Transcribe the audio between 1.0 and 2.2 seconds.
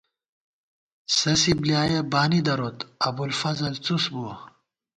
سَسی بۡلیایَہ